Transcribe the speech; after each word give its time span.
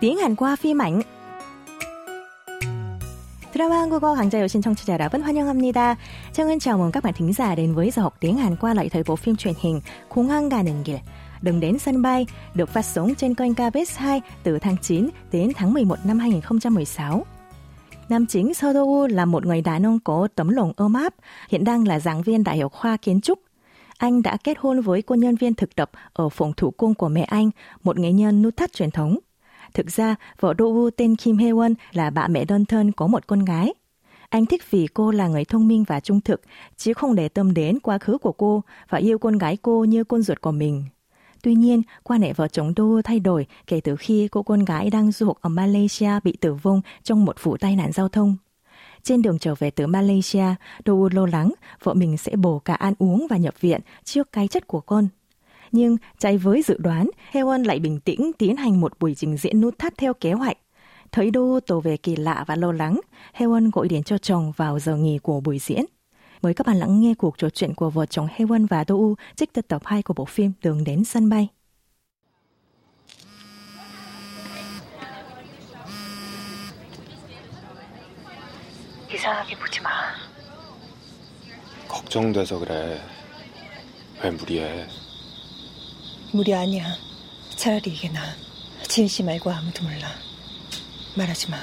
tiếng 0.00 0.16
Hàn 0.16 0.36
qua 0.36 0.56
phim 0.56 0.78
ảnh. 0.78 1.02
드라마 3.52 3.76
한국어 3.76 4.14
강좌 4.14 4.40
여신 4.40 4.60
청취자 4.60 4.94
여러분 4.94 5.22
환영합니다. 5.22 5.96
청은 6.32 6.58
chào 6.58 6.78
mừng 6.78 6.92
các 6.92 7.04
bạn 7.04 7.14
thính 7.14 7.32
giả 7.32 7.54
đến 7.54 7.74
với 7.74 7.90
giờ 7.90 8.02
học 8.02 8.16
tiếng 8.20 8.36
Hàn 8.36 8.56
qua 8.56 8.74
lợi 8.74 8.88
thời 8.88 9.02
bộ 9.06 9.16
phim 9.16 9.36
truyền 9.36 9.54
hình 9.60 9.80
Khung 10.08 10.28
Hăng 10.28 10.50
가는 10.50 10.82
길. 10.84 10.98
Đừng 11.42 11.60
đến 11.60 11.78
sân 11.78 12.02
bay 12.02 12.26
được 12.54 12.68
phát 12.68 12.82
sóng 12.82 13.14
trên 13.14 13.34
kênh 13.34 13.54
KBS 13.54 13.96
2 13.96 14.20
từ 14.42 14.58
tháng 14.58 14.76
9 14.82 15.08
đến 15.32 15.52
tháng 15.54 15.72
11 15.74 15.98
năm 16.04 16.18
2016. 16.18 17.26
Nam 18.08 18.26
chính 18.26 18.54
Seo 18.54 18.72
Do 18.72 19.06
là 19.10 19.24
một 19.24 19.46
người 19.46 19.60
đàn 19.60 19.86
ông 19.86 19.98
có 20.04 20.28
tấm 20.34 20.48
lòng 20.48 20.72
ôm 20.76 20.92
áp, 20.92 21.14
hiện 21.48 21.64
đang 21.64 21.88
là 21.88 22.00
giảng 22.00 22.22
viên 22.22 22.44
đại 22.44 22.58
học 22.58 22.72
khoa 22.72 22.96
kiến 22.96 23.20
trúc. 23.20 23.38
Anh 23.98 24.22
đã 24.22 24.36
kết 24.44 24.58
hôn 24.60 24.80
với 24.80 25.02
cô 25.02 25.14
nhân 25.14 25.36
viên 25.36 25.54
thực 25.54 25.76
tập 25.76 25.90
ở 26.12 26.28
phòng 26.28 26.52
thủ 26.56 26.70
cung 26.70 26.94
của 26.94 27.08
mẹ 27.08 27.22
anh, 27.22 27.50
một 27.82 27.98
nghệ 27.98 28.12
nhân 28.12 28.42
nút 28.42 28.56
thắt 28.56 28.72
truyền 28.72 28.90
thống. 28.90 29.18
Thực 29.73 29.91
ra, 29.91 30.15
vợ 30.39 30.53
Do 30.57 30.65
Woo 30.65 30.89
tên 30.97 31.15
Kim 31.15 31.37
Hye 31.37 31.51
Won 31.51 31.73
là 31.91 32.09
bà 32.09 32.27
mẹ 32.27 32.45
đơn 32.45 32.65
thân 32.65 32.91
có 32.91 33.07
một 33.07 33.27
con 33.27 33.45
gái. 33.45 33.73
Anh 34.29 34.45
thích 34.45 34.71
vì 34.71 34.87
cô 34.87 35.11
là 35.11 35.27
người 35.27 35.45
thông 35.45 35.67
minh 35.67 35.83
và 35.87 35.99
trung 35.99 36.21
thực, 36.21 36.41
chứ 36.77 36.93
không 36.93 37.15
để 37.15 37.29
tâm 37.29 37.53
đến 37.53 37.79
quá 37.79 37.97
khứ 37.97 38.17
của 38.17 38.31
cô 38.31 38.63
và 38.89 38.97
yêu 38.97 39.17
con 39.17 39.37
gái 39.37 39.57
cô 39.61 39.83
như 39.83 40.03
con 40.03 40.21
ruột 40.21 40.41
của 40.41 40.51
mình. 40.51 40.83
Tuy 41.41 41.55
nhiên, 41.55 41.81
quan 42.03 42.21
hệ 42.21 42.33
vợ 42.33 42.47
chồng 42.47 42.73
Do 42.75 43.01
thay 43.03 43.19
đổi 43.19 43.45
kể 43.67 43.81
từ 43.81 43.95
khi 43.95 44.27
cô 44.31 44.43
con 44.43 44.65
gái 44.65 44.89
đang 44.89 45.11
du 45.11 45.25
học 45.25 45.37
ở 45.41 45.49
Malaysia 45.49 46.11
bị 46.23 46.37
tử 46.41 46.53
vong 46.53 46.81
trong 47.03 47.25
một 47.25 47.43
vụ 47.43 47.57
tai 47.57 47.75
nạn 47.75 47.91
giao 47.91 48.09
thông. 48.09 48.35
Trên 49.03 49.21
đường 49.21 49.39
trở 49.39 49.55
về 49.55 49.71
từ 49.71 49.87
Malaysia, 49.87 50.45
Do 50.85 50.93
lo 51.11 51.25
lắng 51.25 51.53
vợ 51.83 51.93
mình 51.93 52.17
sẽ 52.17 52.35
bổ 52.35 52.59
cả 52.59 52.73
ăn 52.73 52.93
uống 52.99 53.27
và 53.29 53.37
nhập 53.37 53.61
viện 53.61 53.81
trước 54.03 54.31
cái 54.31 54.47
chất 54.47 54.67
của 54.67 54.81
con 54.81 55.07
Nhưng 55.72 55.96
trái 56.18 56.38
với 56.38 56.62
dự 56.62 56.76
đoán, 56.78 57.10
Hewan 57.32 57.64
lại 57.66 57.78
bình 57.78 58.00
tĩnh 58.00 58.32
tiến 58.38 58.56
hành 58.56 58.80
một 58.80 58.92
buổi 58.98 59.14
trình 59.14 59.36
diễn 59.36 59.60
nút 59.60 59.78
thắt 59.78 59.98
theo 59.98 60.14
kế 60.14 60.32
hoạch. 60.32 60.56
Thấy 61.12 61.30
Do 61.34 61.60
tổ 61.66 61.80
về 61.80 61.96
kỳ 61.96 62.16
lạ 62.16 62.44
và 62.46 62.56
lo 62.56 62.72
lắng, 62.72 63.00
Hewan 63.36 63.70
gọi 63.72 63.88
điện 63.88 64.02
cho 64.02 64.18
chồng 64.18 64.52
vào 64.56 64.78
giờ 64.78 64.96
nghỉ 64.96 65.18
của 65.18 65.40
buổi 65.40 65.58
diễn. 65.58 65.84
Mời 66.42 66.54
các 66.54 66.66
bạn 66.66 66.76
lắng 66.76 67.00
nghe 67.00 67.14
cuộc 67.14 67.38
trò 67.38 67.50
chuyện 67.50 67.74
của 67.74 67.90
vợ 67.90 68.06
chồng 68.06 68.28
Hewan 68.36 68.66
và 68.66 68.84
Do 68.88 68.94
U 68.94 69.14
trích 69.36 69.52
từ 69.52 69.62
tập 69.62 69.82
2 69.84 70.02
của 70.02 70.14
bộ 70.14 70.24
phim 70.24 70.52
Đường 70.62 70.84
đến 70.84 71.04
sân 71.04 71.28
bay. 71.28 71.48
이상하게 79.14 79.56
보지 79.56 79.80
마. 79.80 79.90
걱정돼서 81.88 82.58
그래. 82.58 83.00
왜 84.22 84.30
무리해? 84.30 84.86
무리 86.31 86.53
아니야. 86.53 86.95
차라리 87.55 87.91
이게 87.91 88.07
나. 88.09 88.21
지은 88.87 89.07
씨 89.07 89.23
말고 89.23 89.49
아무도 89.49 89.83
몰라. 89.83 90.13
말하지 91.17 91.49
마. 91.49 91.57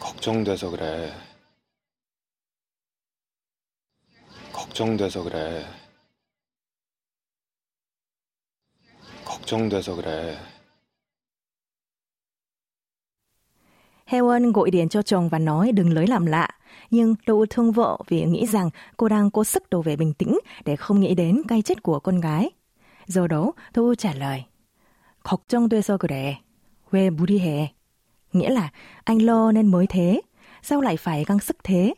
걱정돼서 0.00 0.70
그래. 0.70 1.12
걱정돼서 4.50 5.22
그래. 5.24 5.66
걱정돼서 9.26 9.94
그래. 9.94 10.53
Hewan 14.13 14.51
gọi 14.51 14.71
điện 14.71 14.89
cho 14.89 15.01
chồng 15.01 15.29
và 15.29 15.39
nói 15.39 15.71
đừng 15.71 15.93
lấy 15.93 16.07
làm 16.07 16.25
lạ. 16.25 16.49
Nhưng 16.91 17.15
Đỗ 17.25 17.45
thương 17.49 17.71
vợ 17.71 17.97
vì 18.07 18.25
nghĩ 18.25 18.45
rằng 18.45 18.69
cô 18.97 19.09
đang 19.09 19.31
cố 19.31 19.43
sức 19.43 19.69
đồ 19.69 19.81
về 19.81 19.95
bình 19.95 20.13
tĩnh 20.13 20.39
để 20.65 20.75
không 20.75 20.99
nghĩ 20.99 21.15
đến 21.15 21.41
cái 21.47 21.61
chết 21.61 21.83
của 21.83 21.99
con 21.99 22.19
gái. 22.19 22.49
Do 23.07 23.27
đó, 23.27 23.51
Đỗ 23.73 23.95
trả 23.95 24.13
lời. 24.13 24.43
걱정돼서 25.23 25.97
그래. 25.97 26.37
왜 26.91 27.09
무리해? 27.09 27.73
Nghĩa 28.33 28.49
là 28.49 28.69
anh 29.03 29.21
lo 29.21 29.51
nên 29.51 29.67
mới 29.67 29.87
thế. 29.87 30.21
Sao 30.61 30.81
lại 30.81 30.97
phải 30.97 31.25
căng 31.25 31.39
sức 31.39 31.57
thế? 31.63 31.93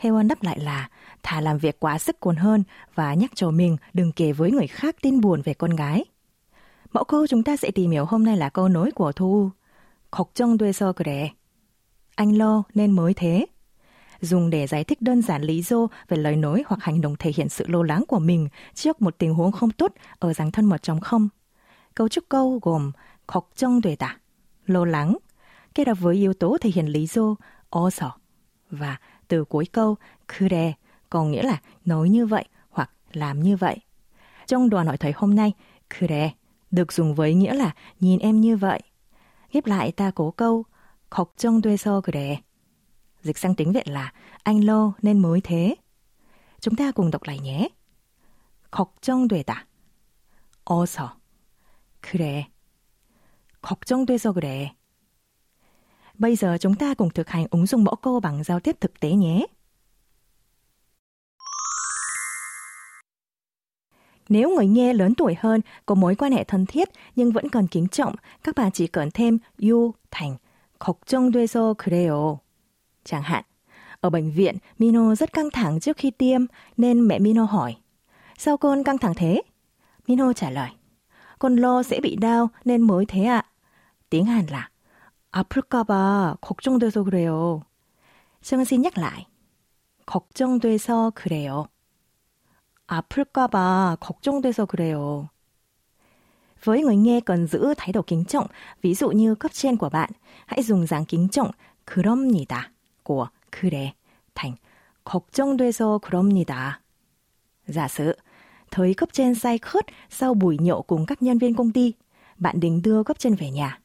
Hewan 0.00 0.28
đáp 0.28 0.42
lại 0.42 0.58
là 0.58 0.88
thà 1.22 1.40
làm 1.40 1.58
việc 1.58 1.80
quá 1.80 1.98
sức 1.98 2.16
còn 2.20 2.36
hơn 2.36 2.64
và 2.94 3.14
nhắc 3.14 3.30
cho 3.34 3.50
mình 3.50 3.76
đừng 3.92 4.12
kể 4.12 4.32
với 4.32 4.50
người 4.50 4.66
khác 4.66 4.96
tin 5.02 5.20
buồn 5.20 5.42
về 5.42 5.54
con 5.54 5.70
gái. 5.70 6.04
Mẫu 6.92 7.04
câu 7.04 7.26
chúng 7.26 7.42
ta 7.42 7.56
sẽ 7.56 7.70
tìm 7.70 7.90
hiểu 7.90 8.04
hôm 8.04 8.24
nay 8.24 8.36
là 8.36 8.48
câu 8.48 8.68
nối 8.68 8.90
của 8.90 9.12
Thu. 9.12 9.50
걱정돼서 10.10 10.92
그래. 10.92 11.30
Anh 12.16 12.38
lo 12.38 12.62
nên 12.74 12.90
mới 12.90 13.14
thế. 13.14 13.46
Dùng 14.20 14.50
để 14.50 14.66
giải 14.66 14.84
thích 14.84 15.02
đơn 15.02 15.22
giản 15.22 15.42
lý 15.42 15.62
do 15.62 15.86
về 16.08 16.16
lời 16.16 16.36
nói 16.36 16.62
hoặc 16.66 16.82
hành 16.82 17.00
động 17.00 17.16
thể 17.18 17.32
hiện 17.36 17.48
sự 17.48 17.64
lo 17.68 17.82
lắng 17.82 18.04
của 18.08 18.18
mình 18.18 18.48
trước 18.74 19.02
một 19.02 19.18
tình 19.18 19.34
huống 19.34 19.52
không 19.52 19.70
tốt 19.70 19.92
ở 20.18 20.32
dạng 20.32 20.50
thân 20.50 20.64
mật 20.64 20.82
trong 20.82 21.00
không. 21.00 21.28
Cấu 21.94 22.08
trúc 22.08 22.24
câu 22.28 22.58
gồm 22.62 22.92
걱정되다, 23.26 24.08
lo 24.66 24.84
lắng, 24.84 25.16
kết 25.74 25.88
hợp 25.88 26.00
với 26.00 26.16
yếu 26.16 26.34
tố 26.34 26.56
thể 26.60 26.70
hiện 26.74 26.86
lý 26.86 27.06
do 27.06 27.34
어서 27.70 28.10
và 28.70 28.96
từ 29.28 29.44
cuối 29.44 29.66
câu 29.72 29.96
그래 30.26 30.72
có 31.10 31.24
nghĩa 31.24 31.42
là 31.42 31.60
nói 31.84 32.08
như 32.08 32.26
vậy 32.26 32.44
hoặc 32.70 32.90
làm 33.12 33.42
như 33.42 33.56
vậy. 33.56 33.76
Trong 34.46 34.70
đoạn 34.70 34.86
hỏi 34.86 34.96
thời 34.96 35.12
hôm 35.16 35.34
nay, 35.34 35.52
그래 35.98 36.30
được 36.70 36.92
dùng 36.92 37.14
với 37.14 37.34
nghĩa 37.34 37.54
là 37.54 37.74
nhìn 38.00 38.18
em 38.18 38.40
như 38.40 38.56
vậy. 38.56 38.80
Ghép 39.52 39.66
lại 39.66 39.92
ta 39.92 40.10
cố 40.10 40.30
câu 40.30 40.64
걱정돼서 41.10 42.00
그래. 42.00 42.36
Dịch 43.22 43.38
sang 43.38 43.54
tiếng 43.54 43.72
Việt 43.72 43.88
là 43.88 44.12
anh 44.42 44.64
lo 44.64 44.92
nên 45.02 45.18
mới 45.18 45.40
thế. 45.40 45.74
Chúng 46.60 46.76
ta 46.76 46.92
cùng 46.92 47.10
đọc 47.10 47.22
lại 47.22 47.38
nhé. 47.38 47.68
걱정되다. 48.70 49.66
어서. 50.64 51.08
그래. 52.02 52.44
걱정돼서 53.62 54.32
그래. 54.32 54.70
Bây 56.18 56.36
giờ 56.36 56.56
chúng 56.60 56.74
ta 56.74 56.94
cùng 56.94 57.10
thực 57.10 57.28
hành 57.28 57.46
ứng 57.50 57.66
dụng 57.66 57.84
mẫu 57.84 57.96
câu 57.96 58.20
bằng 58.20 58.44
giao 58.44 58.60
tiếp 58.60 58.76
thực 58.80 59.00
tế 59.00 59.12
nhé. 59.12 59.46
Nếu 64.30 64.50
người 64.50 64.66
nghe 64.66 64.92
lớn 64.92 65.14
tuổi 65.14 65.36
hơn, 65.40 65.60
có 65.86 65.94
mối 65.94 66.14
quan 66.14 66.32
hệ 66.32 66.44
thân 66.44 66.66
thiết 66.66 66.88
nhưng 67.16 67.32
vẫn 67.32 67.48
còn 67.48 67.66
kính 67.66 67.88
trọng, 67.88 68.14
các 68.44 68.54
bạn 68.54 68.70
chỉ 68.72 68.86
cần 68.86 69.10
thêm 69.10 69.38
you 69.62 69.92
thành 70.10 70.36
걱정돼서 70.78 71.74
그래요. 71.74 72.36
Chẳng 73.04 73.22
hạn, 73.22 73.44
ở 74.00 74.10
bệnh 74.10 74.30
viện, 74.30 74.56
Mino 74.78 75.14
rất 75.14 75.32
căng 75.32 75.50
thẳng 75.50 75.80
trước 75.80 75.96
khi 75.96 76.10
tiêm 76.10 76.40
nên 76.76 77.08
mẹ 77.08 77.18
Mino 77.18 77.44
hỏi, 77.44 77.76
sao 78.38 78.56
con 78.56 78.84
căng 78.84 78.98
thẳng 78.98 79.14
thế? 79.16 79.42
Mino 80.06 80.32
trả 80.32 80.50
lời, 80.50 80.70
con 81.38 81.56
lo 81.56 81.82
sẽ 81.82 82.00
bị 82.00 82.16
đau 82.16 82.48
nên 82.64 82.82
mới 82.82 83.06
thế 83.06 83.24
ạ. 83.24 83.44
Tiếng 84.10 84.24
Hàn 84.24 84.46
là 84.46 84.70
아플까봐 85.36 86.36
걱정돼서 86.40 87.04
그래요. 87.04 87.62
Sương 88.42 88.64
xin 88.64 88.82
nhắc 88.82 88.98
lại. 88.98 89.26
걱정돼서 90.06 91.10
그래요. 91.14 91.66
아플까봐 92.90 93.96
걱정돼서 94.00 94.66
그래요. 94.66 95.28
Với 96.64 96.82
người 96.82 96.96
nghe 96.96 97.20
cần 97.20 97.46
giữ 97.46 97.74
thái 97.76 97.92
độ 97.92 98.02
kính 98.02 98.24
trọng, 98.24 98.46
ví 98.82 98.94
dụ 98.94 99.10
như 99.10 99.34
cấp 99.34 99.52
trên 99.54 99.76
của 99.76 99.88
bạn, 99.88 100.10
hãy 100.46 100.62
dùng 100.62 100.86
dáng 100.86 101.04
kính 101.04 101.28
trọng 101.28 101.50
그럽니다 101.86 102.60
của 103.02 103.28
그래 103.50 103.92
thành 104.34 104.56
걱정돼서 105.04 105.98
그럽니다. 105.98 106.80
Giả 107.66 107.88
sử, 107.88 108.16
thấy 108.70 108.94
cấp 108.94 109.08
trên 109.12 109.34
say 109.34 109.58
khướt 109.58 109.84
sau 110.10 110.34
buổi 110.34 110.58
nhậu 110.58 110.82
cùng 110.82 111.06
các 111.06 111.22
nhân 111.22 111.38
viên 111.38 111.54
công 111.54 111.72
ty, 111.72 111.92
bạn 112.38 112.60
định 112.60 112.82
đưa 112.82 113.02
cấp 113.02 113.18
trên 113.18 113.34
về 113.34 113.50
nhà. 113.50 113.80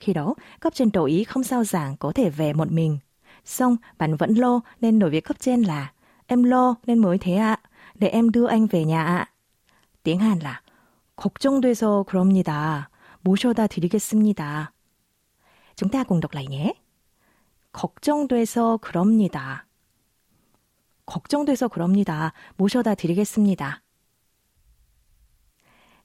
Khi 0.00 0.12
đó, 0.12 0.34
cấp 0.60 0.74
trên 0.74 0.92
đồng 0.92 1.04
ý 1.04 1.24
không 1.24 1.44
sao 1.44 1.64
giảng 1.64 1.96
có 1.96 2.12
thể 2.12 2.30
về 2.30 2.52
một 2.52 2.72
mình. 2.72 2.98
Xong, 3.44 3.76
bạn 3.98 4.16
vẫn 4.16 4.34
lo 4.34 4.60
nên 4.80 4.98
đổi 4.98 5.10
việc 5.10 5.24
cấp 5.24 5.36
trên 5.40 5.62
là 5.62 5.92
em 6.26 6.42
lo 6.42 6.74
nên 6.86 6.98
mới 6.98 7.18
thế 7.18 7.34
ạ, 7.34 7.60
để 8.01 8.07
em 8.07 8.29
đưa 8.29 8.47
anh 8.47 8.67
về 8.67 8.85
nhà 8.85 9.03
ạ. 9.03 9.29
Tiếng 10.03 10.19
Hàn 10.19 10.39
là 10.39 10.61
걱정돼서 11.15 12.03
그럽니다. 12.03 12.89
모셔다 13.23 13.67
드리겠습니다. 13.67 14.71
Chúng 15.75 15.89
ta 15.89 16.03
cùng 16.03 16.19
đọc 16.19 16.33
lại 16.33 16.47
nhé. 16.47 16.73
걱정돼서 17.71 18.77
그럽니다. 18.77 19.65
걱정돼서 21.05 21.67
그럽니다. 21.67 22.33
모셔다 22.57 22.95
드리겠습니다. 22.95 23.81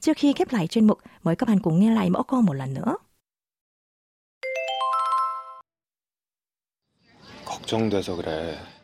Trước 0.01 0.17
khi 0.17 0.33
khép 0.33 0.53
lại 0.53 0.67
chuyên 0.67 0.87
mục, 0.87 0.99
mời 1.23 1.37
các 1.37 1.49
bạn 1.49 1.61
cùng 1.61 1.81
nghe 1.81 1.91
lại 1.91 2.11
mẫu 2.11 2.23
câu 2.23 2.43
một 2.43 2.55
lần 2.55 2.75
nữa. 2.75 2.97
걱정돼서 7.47 8.17
그래. 8.17 8.76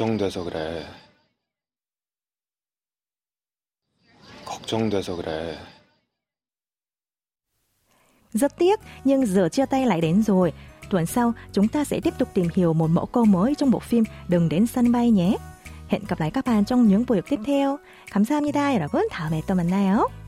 걱정돼서 0.00 0.44
그래. 0.44 0.86
걱정돼서 4.46 5.16
그래. 5.16 5.58
Rất 8.32 8.58
tiếc, 8.58 8.80
nhưng 9.04 9.26
giờ 9.26 9.48
chia 9.48 9.66
tay 9.66 9.86
lại 9.86 10.00
đến 10.00 10.22
rồi. 10.22 10.52
Tuần 10.90 11.06
sau, 11.06 11.32
chúng 11.52 11.68
ta 11.68 11.84
sẽ 11.84 12.00
tiếp 12.00 12.14
tục 12.18 12.28
tìm 12.34 12.48
hiểu 12.54 12.72
một 12.72 12.86
mẫu 12.86 13.06
câu 13.06 13.24
mới 13.24 13.54
trong 13.54 13.70
bộ 13.70 13.78
phim 13.78 14.04
Đừng 14.28 14.48
đến 14.48 14.66
sân 14.66 14.92
bay 14.92 15.10
nhé. 15.10 15.36
Hẹn 15.88 16.02
gặp 16.08 16.20
lại 16.20 16.30
các 16.30 16.44
bạn 16.44 16.64
trong 16.64 16.88
những 16.88 17.04
buổi 17.06 17.22
tiếp 17.22 17.40
theo. 17.46 17.78
감사합니다, 18.10 18.72
여러분. 18.74 19.08
다음에 19.10 19.42
또 19.46 19.54
만나요. 19.54 20.19